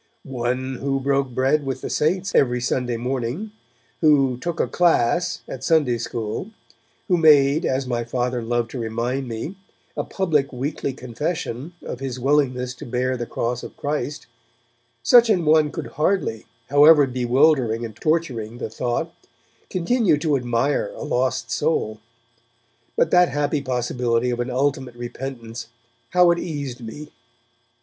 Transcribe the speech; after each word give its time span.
One 0.23 0.77
who 0.77 0.99
broke 0.99 1.29
bread 1.29 1.63
with 1.63 1.81
the 1.81 1.89
Saints 1.91 2.33
every 2.33 2.59
Sunday 2.59 2.97
morning, 2.97 3.51
who 3.99 4.35
'took 4.39 4.59
a 4.59 4.67
class' 4.67 5.43
at 5.47 5.63
Sunday 5.63 5.99
school, 5.99 6.49
who 7.07 7.17
made, 7.17 7.67
as 7.67 7.85
my 7.85 8.03
Father 8.03 8.41
loved 8.41 8.71
to 8.71 8.79
remind 8.79 9.27
me, 9.27 9.57
a 9.95 10.03
public 10.03 10.51
weekly 10.51 10.91
confession 10.91 11.73
of 11.83 11.99
his 11.99 12.19
willingness 12.19 12.73
to 12.77 12.85
bear 12.87 13.15
the 13.15 13.27
Cross 13.27 13.61
of 13.61 13.77
Christ, 13.77 14.25
such 15.03 15.29
an 15.29 15.45
one 15.45 15.69
could 15.71 15.85
hardly, 15.85 16.47
however 16.71 17.05
bewildering 17.05 17.85
and 17.85 17.95
torturing 17.95 18.57
the 18.57 18.71
thought, 18.71 19.13
continue 19.69 20.17
to 20.17 20.35
admire 20.35 20.91
a 20.95 21.03
lost 21.03 21.51
soul. 21.51 21.99
But 22.97 23.11
that 23.11 23.29
happy 23.29 23.61
possibility 23.61 24.31
of 24.31 24.39
an 24.39 24.49
ultimate 24.49 24.95
repentance, 24.95 25.67
how 26.09 26.31
it 26.31 26.39
eased 26.39 26.81
me! 26.83 27.11